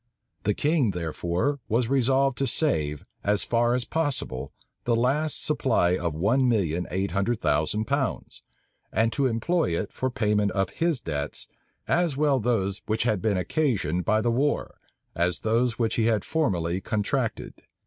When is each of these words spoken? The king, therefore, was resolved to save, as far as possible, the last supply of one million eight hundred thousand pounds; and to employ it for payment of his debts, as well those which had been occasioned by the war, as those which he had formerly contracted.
The 0.45 0.55
king, 0.55 0.89
therefore, 0.97 1.59
was 1.69 1.87
resolved 1.87 2.35
to 2.39 2.47
save, 2.47 3.03
as 3.23 3.43
far 3.43 3.75
as 3.75 3.85
possible, 3.85 4.51
the 4.83 4.95
last 4.95 5.45
supply 5.45 5.95
of 5.95 6.15
one 6.15 6.49
million 6.49 6.87
eight 6.89 7.11
hundred 7.11 7.39
thousand 7.39 7.85
pounds; 7.85 8.41
and 8.91 9.13
to 9.13 9.27
employ 9.27 9.77
it 9.79 9.93
for 9.93 10.09
payment 10.09 10.53
of 10.53 10.71
his 10.71 11.01
debts, 11.01 11.47
as 11.87 12.17
well 12.17 12.39
those 12.39 12.81
which 12.87 13.03
had 13.03 13.21
been 13.21 13.37
occasioned 13.37 14.03
by 14.03 14.21
the 14.21 14.31
war, 14.31 14.79
as 15.13 15.41
those 15.41 15.77
which 15.77 15.93
he 15.97 16.05
had 16.05 16.25
formerly 16.25 16.81
contracted. 16.81 17.53